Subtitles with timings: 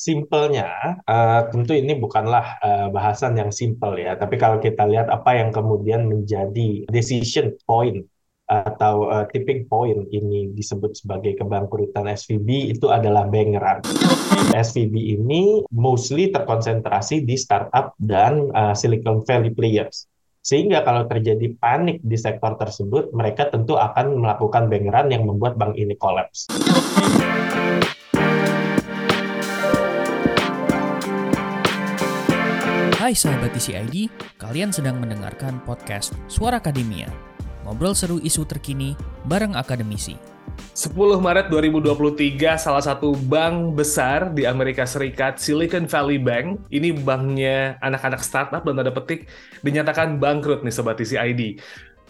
[0.00, 5.36] Simpelnya, uh, tentu ini bukanlah uh, bahasan yang simpel ya, tapi kalau kita lihat apa
[5.36, 8.04] yang kemudian menjadi decision point
[8.44, 13.80] atau uh, tipping point ini disebut sebagai kebangkrutan SVB itu adalah bank run.
[14.52, 20.04] SVB ini mostly terkonsentrasi di startup dan uh, Silicon Valley players.
[20.44, 25.56] Sehingga kalau terjadi panik di sektor tersebut, mereka tentu akan melakukan bank run yang membuat
[25.56, 26.52] bank ini kolaps.
[33.04, 34.08] Hai sahabat TCID,
[34.40, 37.04] kalian sedang mendengarkan podcast Suara Akademia.
[37.68, 38.96] Ngobrol seru isu terkini
[39.28, 40.16] bareng akademisi.
[40.72, 47.76] 10 Maret 2023, salah satu bank besar di Amerika Serikat, Silicon Valley Bank, ini banknya
[47.84, 49.28] anak-anak startup dan tanda petik,
[49.60, 51.60] dinyatakan bangkrut nih Sobat TCID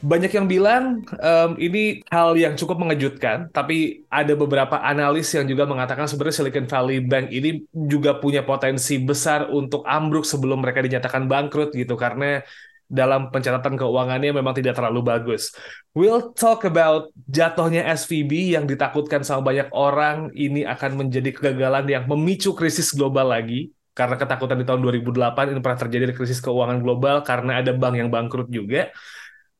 [0.04, 5.64] banyak yang bilang um, ini hal yang cukup mengejutkan, tapi ada beberapa analis yang juga
[5.64, 11.24] mengatakan sebenarnya Silicon Valley Bank ini juga punya potensi besar untuk ambruk sebelum mereka dinyatakan
[11.24, 12.44] bangkrut gitu karena
[12.84, 15.56] dalam pencatatan keuangannya memang tidak terlalu bagus.
[15.96, 22.04] We'll talk about jatuhnya SVB yang ditakutkan sama banyak orang ini akan menjadi kegagalan yang
[22.04, 27.24] memicu krisis global lagi karena ketakutan di tahun 2008 ini pernah terjadi krisis keuangan global
[27.24, 28.92] karena ada bank yang bangkrut juga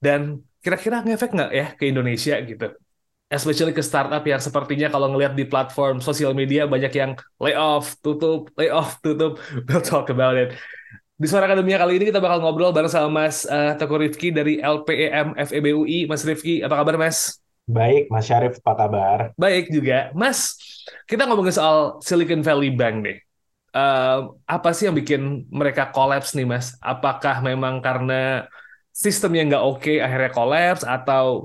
[0.05, 2.77] dan kira-kira ngefek nggak ya ke Indonesia gitu
[3.33, 8.53] especially ke startup yang sepertinya kalau ngelihat di platform sosial media banyak yang layoff, tutup,
[8.55, 9.41] layoff, tutup.
[9.67, 10.55] We'll talk about it.
[11.15, 14.59] Di Suara Akademia kali ini kita bakal ngobrol bareng sama Mas uh, Teguh Rifki dari
[14.59, 16.11] LPEM FEBUI.
[16.11, 17.39] Mas Rifki, apa kabar Mas?
[17.65, 19.19] Baik, Mas Syarif, apa kabar?
[19.41, 20.13] Baik juga.
[20.13, 20.59] Mas,
[21.09, 23.19] kita ngomongin soal Silicon Valley Bank deh.
[23.75, 26.77] Uh, apa sih yang bikin mereka collapse nih Mas?
[26.83, 28.51] Apakah memang karena
[28.95, 31.43] sistem yang nggak oke okay, akhirnya kolaps atau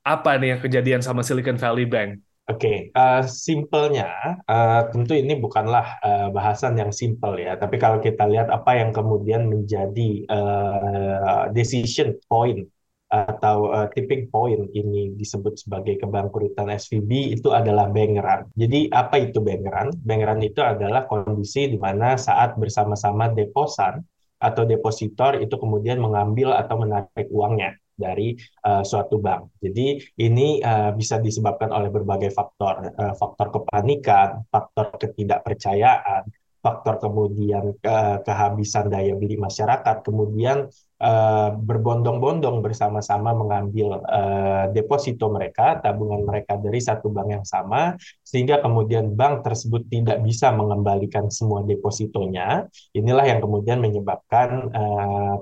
[0.00, 2.24] apa nih yang kejadian sama Silicon Valley Bank?
[2.50, 7.78] Oke, okay, uh, eh, simpelnya uh, tentu ini bukanlah uh, bahasan yang simpel ya, tapi
[7.78, 12.66] kalau kita lihat apa yang kemudian menjadi uh, decision point
[13.06, 18.42] atau uh, tipping point ini disebut sebagai kebangkrutan SVB itu adalah bank run.
[18.58, 19.88] Jadi apa itu bank run?
[20.02, 24.02] Bank run itu adalah kondisi di mana saat bersama-sama deposan
[24.40, 28.32] atau depositor itu kemudian mengambil atau menarik uangnya dari
[28.64, 29.60] uh, suatu bank.
[29.60, 36.24] Jadi ini uh, bisa disebabkan oleh berbagai faktor, uh, faktor kepanikan, faktor ketidakpercayaan,
[36.60, 40.68] faktor kemudian ke kehabisan daya beli masyarakat, kemudian
[41.00, 48.60] uh, berbondong-bondong bersama-sama mengambil uh, deposito mereka, tabungan mereka dari satu bank yang sama, sehingga
[48.60, 52.68] kemudian bank tersebut tidak bisa mengembalikan semua depositonya.
[52.92, 54.70] Inilah yang kemudian menyebabkan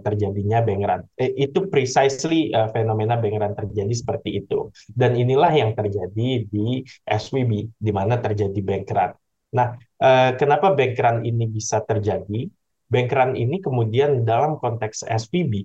[0.01, 1.03] terjadinya bank run.
[1.19, 4.71] Eh, itu precisely fenomena bank run terjadi seperti itu.
[4.89, 9.13] Dan inilah yang terjadi di SWB, di mana terjadi bank run.
[9.55, 12.49] Nah, uh, kenapa bank run ini bisa terjadi?
[12.89, 15.61] bank run ini kemudian dalam konteks SPB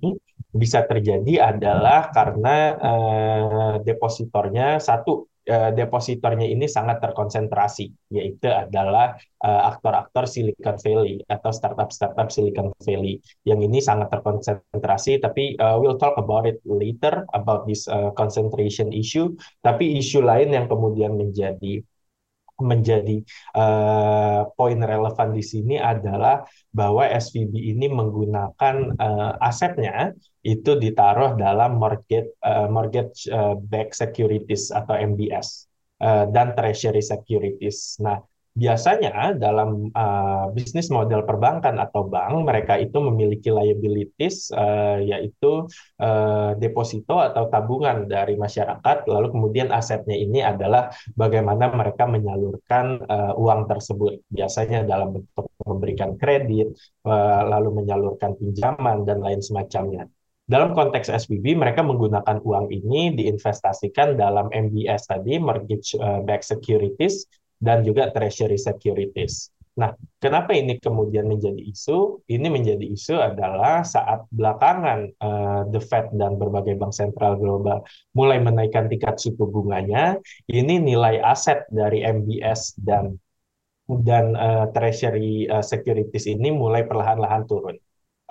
[0.54, 9.72] bisa terjadi adalah karena uh, depositornya satu uh, depositornya ini sangat terkonsentrasi yaitu adalah uh,
[9.72, 13.18] aktor-aktor Silicon Valley atau startup-startup Silicon Valley
[13.48, 18.92] yang ini sangat terkonsentrasi tapi uh, we'll talk about it later about this uh, concentration
[18.92, 19.32] issue
[19.64, 21.80] tapi isu lain yang kemudian menjadi
[22.62, 23.18] menjadi
[23.58, 30.14] uh, poin relevan di sini adalah bahwa SVB ini menggunakan uh, asetnya
[30.46, 35.66] itu ditaruh dalam mortgage uh, mortgage uh, backed securities atau MBS
[36.04, 37.98] uh, dan treasury securities.
[37.98, 38.22] Nah,
[38.54, 45.66] biasanya dalam uh, bisnis model perbankan atau bank mereka itu memiliki liabilities uh, yaitu
[45.98, 49.10] uh, deposito atau tabungan dari masyarakat.
[49.10, 54.22] Lalu kemudian asetnya ini adalah bagaimana mereka menyalurkan uh, uang tersebut.
[54.30, 56.78] Biasanya dalam bentuk memberikan kredit
[57.10, 60.06] uh, lalu menyalurkan pinjaman dan lain semacamnya.
[60.44, 65.96] Dalam konteks SBB, mereka menggunakan uang ini diinvestasikan dalam MBS tadi, mortgage
[66.28, 67.24] backed securities,
[67.58, 69.54] dan juga treasury securities.
[69.74, 69.90] Nah,
[70.22, 72.22] kenapa ini kemudian menjadi isu?
[72.30, 77.82] Ini menjadi isu adalah saat belakangan uh, The Fed dan berbagai bank sentral global
[78.14, 83.18] mulai menaikkan tingkat suku bunganya, ini nilai aset dari MBS dan
[83.84, 87.76] dan uh, treasury uh, securities ini mulai perlahan-lahan turun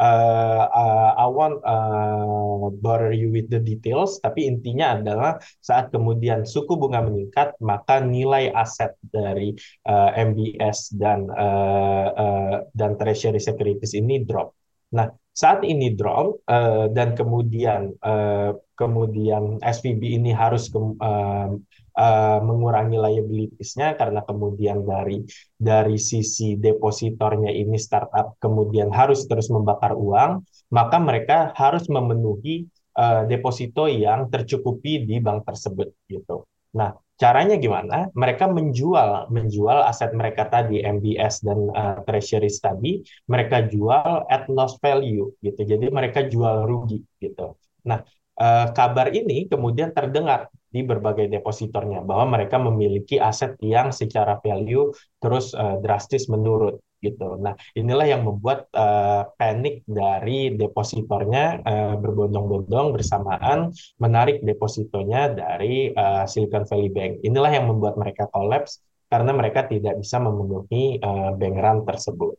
[0.03, 6.43] uh, uh, I want uh, bother you with the details, tapi intinya adalah saat kemudian
[6.43, 9.55] suku bunga meningkat, maka nilai aset dari
[9.87, 14.51] uh, MBS dan uh, uh, dan Treasury Securities ini drop.
[14.93, 21.49] Nah, saat ini drop uh, dan kemudian uh, kemudian SVB ini harus ke, uh,
[21.97, 25.25] uh, mengurangi liabilitiesnya karena kemudian dari
[25.57, 33.25] dari sisi depositornya ini startup kemudian harus terus membakar uang, maka mereka harus memenuhi uh,
[33.25, 36.45] deposito yang tercukupi di bank tersebut gitu.
[36.77, 38.09] Nah, Caranya gimana?
[38.17, 44.81] Mereka menjual menjual aset mereka tadi MBS dan uh, treasuries tadi, mereka jual at loss
[44.81, 45.61] value gitu.
[45.61, 47.53] Jadi mereka jual rugi gitu.
[47.85, 48.01] Nah,
[48.41, 54.89] uh, kabar ini kemudian terdengar di berbagai depositornya bahwa mereka memiliki aset yang secara value
[55.21, 57.35] terus uh, drastis menurun gitu.
[57.35, 66.23] Nah, inilah yang membuat uh, panik dari depositornya uh, berbondong-bondong bersamaan menarik depositonya dari uh,
[66.23, 67.19] Silicon Valley Bank.
[67.27, 68.79] Inilah yang membuat mereka kolaps
[69.11, 72.33] karena mereka tidak bisa memenuhi uh, bank run tersebut.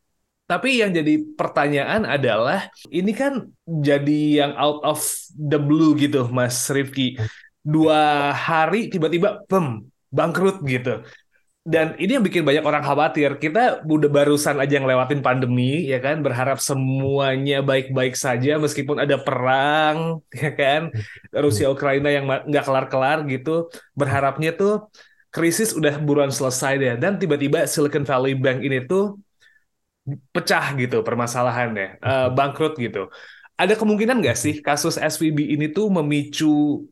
[0.45, 5.01] Tapi yang jadi pertanyaan adalah ini kan jadi yang out of
[5.37, 7.17] the blue gitu, Mas Rifki.
[7.65, 11.01] Dua hari tiba-tiba, pem, bangkrut gitu
[11.65, 13.41] dan ini yang bikin banyak orang khawatir.
[13.41, 20.21] Kita udah barusan aja ngelewatin pandemi, ya kan, berharap semuanya baik-baik saja meskipun ada perang,
[20.45, 20.93] ya kan,
[21.33, 23.73] Rusia Ukraina yang nggak kelar-kelar gitu.
[23.97, 24.93] Berharapnya tuh
[25.33, 26.95] krisis udah buruan selesai deh.
[27.01, 29.17] Dan tiba-tiba Silicon Valley Bank ini tuh
[30.37, 33.09] pecah gitu permasalahannya, uh, bangkrut gitu.
[33.57, 36.85] Ada kemungkinan nggak sih kasus SVB ini tuh memicu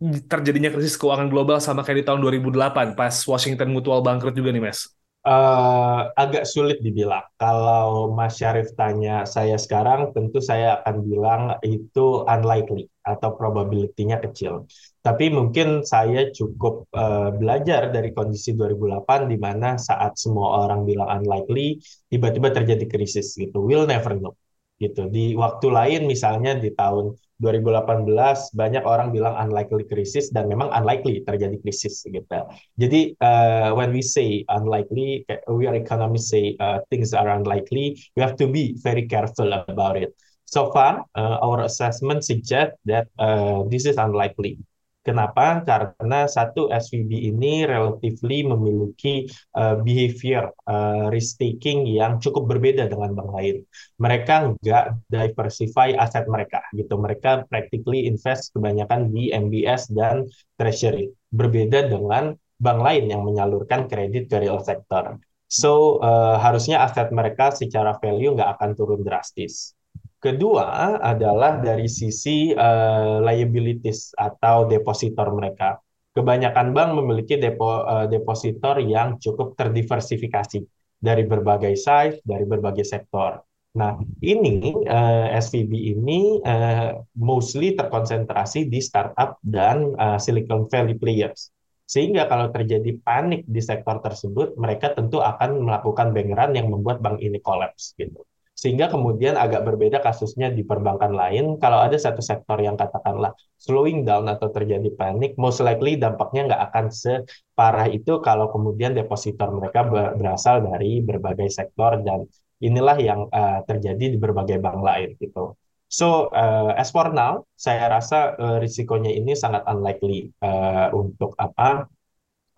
[0.00, 4.62] terjadinya krisis keuangan global sama kayak di tahun 2008 pas Washington Mutual bangkrut juga nih
[4.62, 4.86] Mas?
[5.26, 7.26] Uh, agak sulit dibilang.
[7.36, 14.64] Kalau Mas Syarif tanya saya sekarang, tentu saya akan bilang itu unlikely atau probability-nya kecil.
[15.02, 21.10] Tapi mungkin saya cukup uh, belajar dari kondisi 2008 di mana saat semua orang bilang
[21.20, 23.60] unlikely, tiba-tiba terjadi krisis gitu.
[23.60, 24.38] We'll never know
[24.78, 25.10] gitu.
[25.10, 31.22] Di waktu lain misalnya di tahun 2018 banyak orang bilang unlikely krisis dan memang unlikely
[31.22, 32.38] terjadi krisis gitu.
[32.78, 38.20] Jadi uh, when we say unlikely, we are economists say uh, things are unlikely, we
[38.22, 40.10] have to be very careful about it.
[40.48, 44.58] So far, uh, our assessment suggest that uh, this is unlikely.
[45.08, 45.64] Kenapa?
[45.64, 49.24] Karena satu SVB ini relatively memiliki
[49.56, 53.56] uh, behavior uh, risk taking yang cukup berbeda dengan bank lain.
[53.96, 57.00] Mereka nggak diversify aset mereka gitu.
[57.00, 60.28] Mereka practically invest kebanyakan di MBS dan
[60.60, 61.08] treasury.
[61.32, 65.16] Berbeda dengan bank lain yang menyalurkan kredit ke real sector.
[65.48, 69.72] So uh, harusnya aset mereka secara value nggak akan turun drastis.
[70.18, 75.78] Kedua adalah dari sisi uh, liabilities atau depositor mereka.
[76.10, 80.58] Kebanyakan bank memiliki depo, uh, depositor yang cukup terdiversifikasi
[80.98, 83.38] dari berbagai size, dari berbagai sektor.
[83.78, 90.98] Nah, ini uh, eh, SVB ini uh, mostly terkonsentrasi di startup dan uh, Silicon Valley
[90.98, 91.54] players.
[91.86, 96.98] Sehingga kalau terjadi panik di sektor tersebut, mereka tentu akan melakukan bank run yang membuat
[96.98, 98.26] bank ini collapse gitu
[98.58, 101.62] sehingga kemudian agak berbeda kasusnya di perbankan lain.
[101.62, 106.62] Kalau ada satu sektor yang katakanlah slowing down atau terjadi panik, most likely dampaknya nggak
[106.74, 109.86] akan separah itu kalau kemudian depositor mereka
[110.18, 112.26] berasal dari berbagai sektor dan
[112.58, 115.54] inilah yang uh, terjadi di berbagai bank lain gitu.
[115.86, 121.86] So uh, as for now, saya rasa uh, risikonya ini sangat unlikely uh, untuk apa?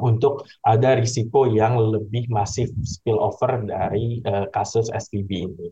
[0.00, 5.68] Untuk ada risiko yang lebih masif spillover dari uh, kasus SVB ini.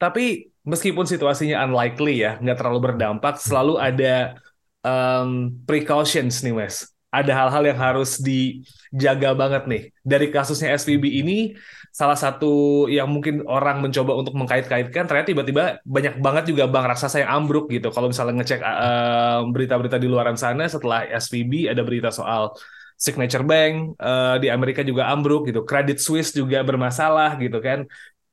[0.00, 4.40] Tapi meskipun situasinya unlikely ya, nggak terlalu berdampak, selalu ada
[4.80, 6.88] um, precautions nih, Mas.
[7.12, 9.82] Ada hal-hal yang harus dijaga banget nih.
[10.00, 11.52] Dari kasusnya SVB ini,
[11.90, 17.26] salah satu yang mungkin orang mencoba untuk mengkait-kaitkan, ternyata tiba-tiba banyak banget juga bank raksasa
[17.26, 17.92] yang ambruk gitu.
[17.92, 18.60] Kalau misalnya ngecek
[19.52, 22.54] berita-berita uh, di luaran sana, setelah SVB ada berita soal
[22.94, 27.90] Signature Bank uh, di Amerika juga ambruk gitu, Credit Suisse juga bermasalah gitu kan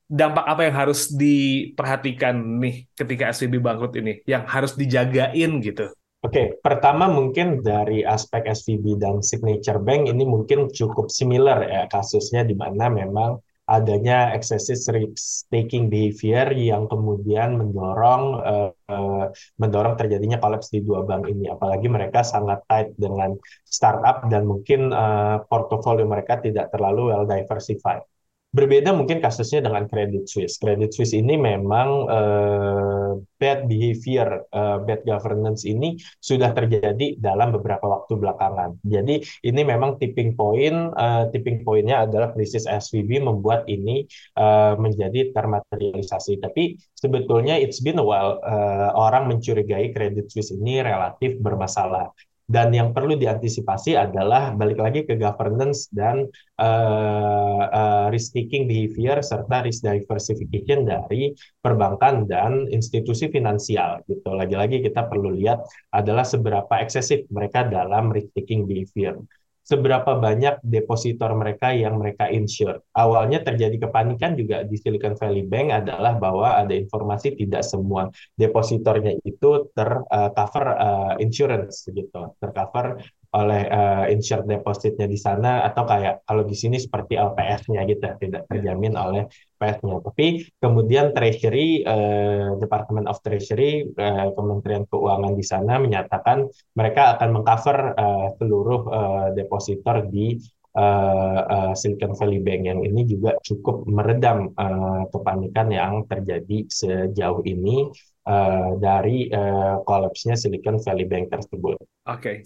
[0.07, 4.23] dampak apa yang harus diperhatikan nih ketika SVB bangkrut ini?
[4.23, 5.91] Yang harus dijagain gitu?
[6.25, 11.85] Oke, okay, pertama mungkin dari aspek SVB dan Signature Bank ini mungkin cukup similar ya
[11.87, 13.37] kasusnya di mana memang
[13.67, 19.27] adanya excessive risk taking behavior yang kemudian mendorong uh,
[19.59, 21.51] mendorong terjadinya kolaps di dua bank ini.
[21.51, 23.35] Apalagi mereka sangat tight dengan
[23.67, 28.01] startup dan mungkin uh, portofolio mereka tidak terlalu well diversified
[28.47, 30.55] Berbeda mungkin kasusnya dengan Credit Suisse.
[30.55, 37.83] Credit Suisse ini memang uh, bad behavior, uh, bad governance ini sudah terjadi dalam beberapa
[37.83, 38.79] waktu belakangan.
[38.87, 44.07] Jadi ini memang tipping point, uh, tipping pointnya adalah krisis SVB membuat ini
[44.39, 46.39] uh, menjadi termaterialisasi.
[46.39, 52.15] Tapi sebetulnya it's been a while uh, orang mencurigai Credit Suisse ini relatif bermasalah.
[52.47, 59.19] Dan yang perlu diantisipasi adalah balik lagi ke governance dan uh, uh, risk taking behavior
[59.19, 64.31] serta risk diversification dari perbankan dan institusi finansial gitu.
[64.31, 65.59] Lagi-lagi kita perlu lihat
[65.91, 69.19] adalah seberapa eksesif mereka dalam risk taking behavior
[69.67, 72.87] seberapa banyak depositor mereka yang mereka insure.
[72.95, 78.07] Awalnya terjadi kepanikan juga di Silicon Valley Bank adalah bahwa ada informasi tidak semua
[78.39, 83.03] depositornya itu tercover uh, uh, insurance gitu, tercover
[83.37, 88.49] oleh uh, insured depositnya di sana atau kayak kalau di sini seperti LPS-nya gitu tidak
[88.49, 89.29] terjamin oleh
[89.61, 90.01] PS-nya.
[90.01, 97.29] Tapi kemudian Treasury, uh, Department of Treasury, uh, Kementerian Keuangan di sana menyatakan mereka akan
[97.37, 100.41] mengcover uh, seluruh uh, depositor di
[100.73, 107.45] uh, uh, Silicon Valley Bank yang ini juga cukup meredam uh, kepanikan yang terjadi sejauh
[107.45, 107.85] ini
[108.25, 111.77] uh, dari uh, kolapsnya Silicon Valley Bank tersebut.
[112.09, 112.17] Oke.
[112.17, 112.37] Okay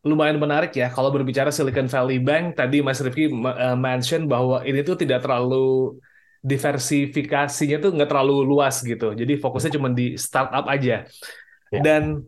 [0.00, 4.80] lumayan menarik ya kalau berbicara Silicon Valley Bank tadi Mas Rifki uh, mention bahwa ini
[4.80, 6.00] tuh tidak terlalu
[6.40, 11.04] diversifikasinya tuh nggak terlalu luas gitu jadi fokusnya cuma di startup aja
[11.68, 11.80] ya.
[11.84, 12.24] dan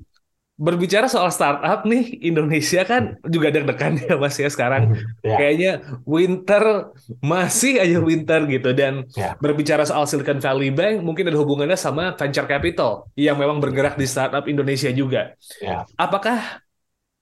[0.61, 4.93] berbicara soal startup nih Indonesia kan juga deg-degan ya Mas ya sekarang
[5.25, 5.41] ya.
[5.41, 5.73] kayaknya
[6.05, 6.93] winter
[7.25, 9.33] masih aja winter gitu dan ya.
[9.41, 14.05] berbicara soal Silicon Valley Bank mungkin ada hubungannya sama venture capital yang memang bergerak di
[14.05, 15.33] startup Indonesia juga
[15.65, 15.89] ya.
[15.97, 16.61] apakah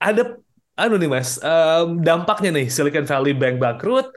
[0.01, 0.41] ada
[0.73, 4.09] anu nih mas um, dampaknya nih Silicon Valley Bank bangkrut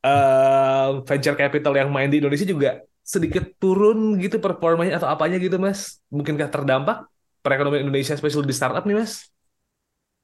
[0.00, 5.62] um, venture capital yang main di Indonesia juga sedikit turun gitu performanya atau apanya gitu
[5.62, 6.02] mas?
[6.10, 7.06] Mungkinkah terdampak
[7.44, 9.30] perekonomian Indonesia spesial di startup nih mas?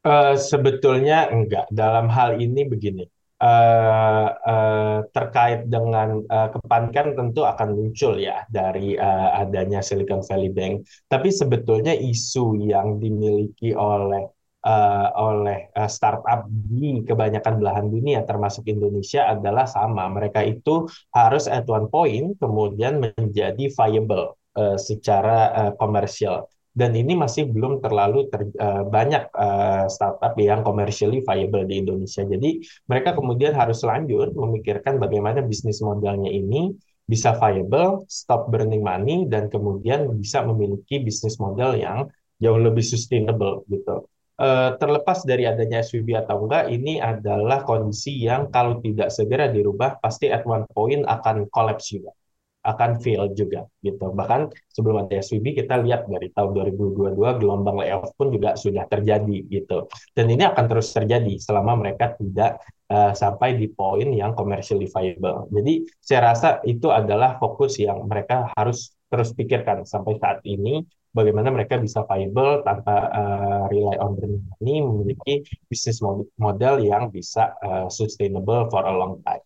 [0.02, 1.70] Uh, sebetulnya enggak.
[1.70, 3.06] Dalam hal ini begini
[3.42, 10.54] Uh, uh, terkait dengan uh, kepanikan tentu akan muncul ya dari uh, adanya Silicon Valley
[10.54, 10.86] Bank.
[11.10, 14.30] Tapi sebetulnya isu yang dimiliki oleh
[14.62, 20.08] uh, oleh uh, startup di kebanyakan belahan dunia termasuk Indonesia adalah sama.
[20.10, 26.46] Mereka itu harus at one point kemudian menjadi viable uh, secara uh, komersial.
[26.72, 32.24] Dan ini masih belum terlalu ter, uh, banyak uh, startup yang commercially viable di Indonesia.
[32.24, 36.72] Jadi mereka kemudian harus lanjut memikirkan bagaimana bisnis modelnya ini
[37.04, 42.08] bisa viable, stop burning money, dan kemudian bisa memiliki bisnis model yang
[42.40, 44.08] jauh lebih sustainable gitu.
[44.40, 50.00] Eh, terlepas dari adanya SVB atau enggak, ini adalah kondisi yang kalau tidak segera dirubah,
[50.00, 52.16] pasti at one point akan collapse juga,
[52.64, 54.08] akan fail juga gitu.
[54.08, 57.12] Bahkan sebelum ada SVB kita lihat dari tahun 2022
[57.44, 59.84] gelombang layoff pun juga sudah terjadi gitu.
[60.16, 65.44] Dan ini akan terus terjadi selama mereka tidak uh, sampai di poin yang commercially viable.
[65.52, 70.80] Jadi saya rasa itu adalah fokus yang mereka harus terus pikirkan sampai saat ini
[71.12, 75.34] bagaimana mereka bisa viable tanpa uh, rely on burning money, memiliki
[75.68, 76.00] bisnis
[76.40, 79.44] model yang bisa uh, sustainable for a long time.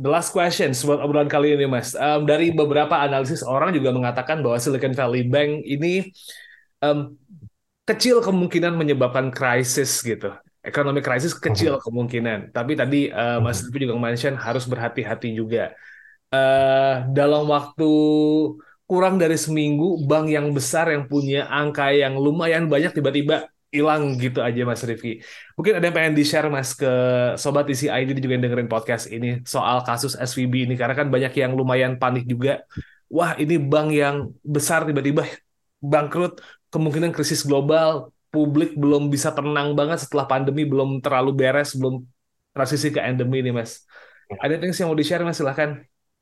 [0.00, 1.92] The last question buat obrolan kali ini, Mas.
[1.92, 6.08] Um, dari beberapa analisis orang juga mengatakan bahwa Silicon Valley Bank ini
[6.80, 7.20] um,
[7.84, 10.32] kecil kemungkinan menyebabkan krisis gitu.
[10.64, 11.84] Ekonomi krisis kecil uh-huh.
[11.84, 12.48] kemungkinan.
[12.48, 13.76] Tapi tadi uh, Mas uh-huh.
[13.76, 15.76] juga mention harus berhati-hati juga.
[16.32, 17.92] Uh, dalam waktu
[18.90, 24.42] kurang dari seminggu bank yang besar yang punya angka yang lumayan banyak tiba-tiba hilang gitu
[24.42, 25.22] aja Mas Rifki.
[25.54, 26.90] Mungkin ada yang pengen di-share Mas ke
[27.38, 31.30] Sobat isi ID juga yang dengerin podcast ini soal kasus SVB ini karena kan banyak
[31.38, 32.66] yang lumayan panik juga.
[33.06, 35.22] Wah ini bank yang besar tiba-tiba
[35.78, 36.42] bangkrut,
[36.74, 42.02] kemungkinan krisis global, publik belum bisa tenang banget setelah pandemi belum terlalu beres, belum
[42.50, 43.86] transisi ke endemi nih Mas.
[44.34, 45.78] Ada yang mau di-share Mas silahkan.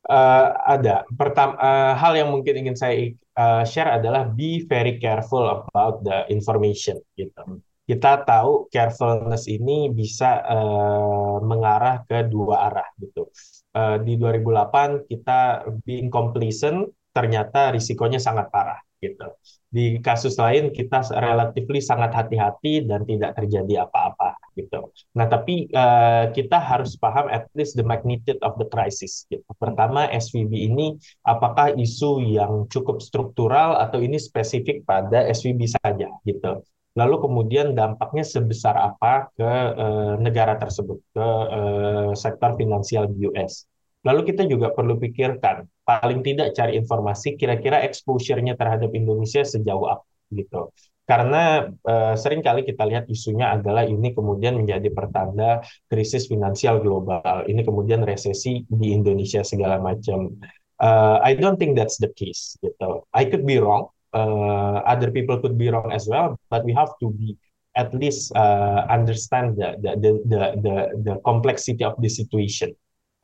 [0.07, 1.03] Uh, ada.
[1.19, 6.25] Pertama, uh, hal yang mungkin ingin saya uh, share adalah be very careful about the
[6.31, 7.03] information.
[7.19, 7.61] Gitu.
[7.89, 12.89] Kita tahu carefulness ini bisa uh, mengarah ke dua arah.
[13.01, 13.27] Gitu.
[13.75, 18.81] Uh, di 2008 kita being complacent, ternyata risikonya sangat parah.
[18.99, 19.27] Gitu.
[19.71, 24.91] Di kasus lain kita relatif sangat hati-hati dan tidak terjadi apa-apa gitu.
[25.15, 29.23] Nah, tapi uh, kita harus paham at least the magnitude of the crisis.
[29.31, 29.47] Gitu.
[29.55, 36.63] Pertama, SVB ini apakah isu yang cukup struktural atau ini spesifik pada SVB saja gitu.
[36.99, 43.71] lalu kemudian dampaknya sebesar apa ke uh, negara tersebut, ke uh, sektor finansial di US.
[44.07, 50.07] Lalu kita juga perlu pikirkan, paling tidak cari informasi kira-kira exposure-nya terhadap Indonesia sejauh apa
[50.31, 50.71] gitu.
[51.09, 57.49] Karena uh, sering kali kita lihat isunya adalah ini kemudian menjadi pertanda krisis finansial global,
[57.49, 60.37] ini kemudian resesi di Indonesia segala macam.
[60.79, 62.61] Uh, I don't think that's the case.
[62.61, 63.03] Gitu.
[63.17, 63.89] I could be wrong.
[64.13, 67.41] Uh, other people could be wrong as well, but we have to be
[67.73, 69.93] at least uh, understand the, the
[70.29, 70.75] the the
[71.09, 72.73] the complexity of the situation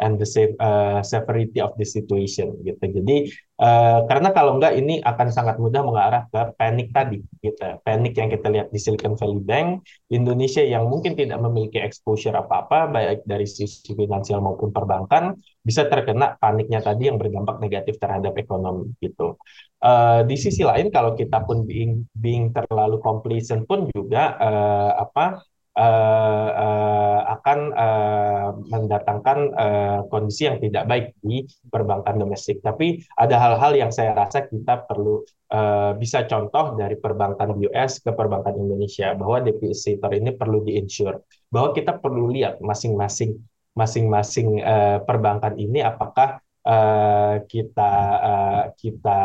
[0.04, 0.28] and the
[0.60, 2.84] uh, severity of the situation gitu.
[3.00, 7.80] Jadi uh, karena kalau enggak ini akan sangat mudah mengarah ke panik tadi gitu.
[7.80, 12.92] Panik yang kita lihat di Silicon Valley Bank, Indonesia yang mungkin tidak memiliki exposure apa-apa
[12.92, 18.92] baik dari sisi finansial maupun perbankan bisa terkena paniknya tadi yang berdampak negatif terhadap ekonomi
[19.00, 19.40] gitu.
[19.80, 25.44] Uh, di sisi lain kalau kita pun being, being terlalu complacent pun juga uh, apa
[25.74, 32.62] uh, uh, akan uh, mendatangkan uh, kondisi yang tidak baik di perbankan domestik.
[32.62, 38.14] Tapi ada hal-hal yang saya rasa kita perlu uh, bisa contoh dari perbankan US ke
[38.14, 43.38] perbankan Indonesia bahwa depositor ini perlu diinsure, bahwa kita perlu lihat masing-masing
[43.74, 49.20] masing-masing uh, perbankan ini apakah uh, kita uh, kita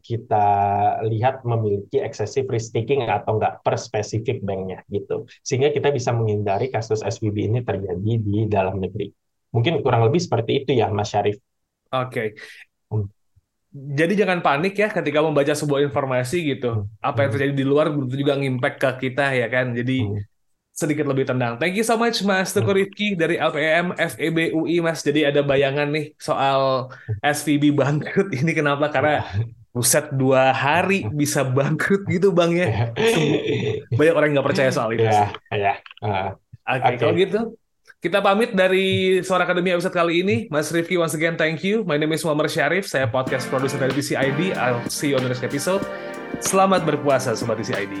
[0.00, 0.46] kita
[1.06, 6.70] lihat memiliki excessive risk taking atau enggak per spesifik banknya gitu sehingga kita bisa menghindari
[6.70, 9.10] kasus SVB ini terjadi di dalam negeri
[9.50, 11.38] mungkin kurang lebih seperti itu ya Mas Syarif.
[11.94, 12.10] Oke.
[12.10, 12.28] Okay.
[12.92, 13.06] Hmm.
[13.76, 16.86] Jadi jangan panik ya ketika membaca sebuah informasi gitu.
[16.86, 16.88] Hmm.
[17.00, 19.72] Apa yang terjadi di luar begitu juga ngimpact ke kita ya kan.
[19.76, 20.35] Jadi hmm
[20.76, 21.56] sedikit lebih tenang.
[21.56, 25.00] Thank you so much Mas Teguh Rifki dari LPM FEB UI Mas.
[25.00, 26.92] Jadi ada bayangan nih soal
[27.24, 28.92] SVB bangkrut ini kenapa?
[28.92, 29.24] Karena
[29.76, 32.68] Buset dua hari bisa bangkrut gitu bang ya.
[34.00, 35.04] Banyak orang nggak percaya soal itu.
[35.04, 35.74] Ya, ya.
[36.00, 36.32] Uh,
[36.64, 36.96] Oke, okay, okay.
[36.96, 37.40] kalau gitu
[38.00, 40.36] kita pamit dari Suara Akademi episode kali ini.
[40.48, 41.84] Mas Rifki, once again, thank you.
[41.84, 42.88] My name is Muhammad Syarif.
[42.88, 44.56] Saya podcast producer dari TCID.
[44.56, 45.84] I'll see you on the next episode.
[46.40, 48.00] Selamat berpuasa, Sobat TCID.